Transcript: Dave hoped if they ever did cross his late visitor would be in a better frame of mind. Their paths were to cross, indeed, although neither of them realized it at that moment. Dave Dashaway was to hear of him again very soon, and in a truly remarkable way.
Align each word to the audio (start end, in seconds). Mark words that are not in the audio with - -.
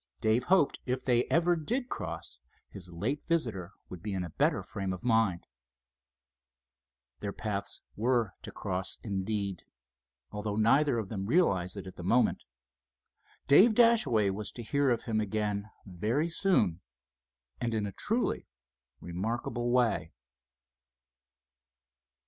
Dave 0.19 0.45
hoped 0.45 0.79
if 0.87 1.05
they 1.05 1.25
ever 1.25 1.55
did 1.55 1.87
cross 1.87 2.39
his 2.71 2.89
late 2.89 3.23
visitor 3.27 3.71
would 3.87 4.01
be 4.01 4.15
in 4.15 4.23
a 4.23 4.31
better 4.31 4.63
frame 4.63 4.93
of 4.93 5.03
mind. 5.03 5.45
Their 7.19 7.31
paths 7.31 7.83
were 7.95 8.33
to 8.41 8.51
cross, 8.51 8.97
indeed, 9.03 9.61
although 10.31 10.55
neither 10.55 10.97
of 10.97 11.09
them 11.09 11.27
realized 11.27 11.77
it 11.77 11.85
at 11.85 11.97
that 11.97 12.03
moment. 12.03 12.45
Dave 13.45 13.75
Dashaway 13.75 14.31
was 14.31 14.51
to 14.53 14.63
hear 14.63 14.89
of 14.89 15.03
him 15.03 15.21
again 15.21 15.69
very 15.85 16.29
soon, 16.29 16.81
and 17.59 17.71
in 17.75 17.85
a 17.85 17.91
truly 17.91 18.47
remarkable 19.01 19.69
way. 19.69 20.13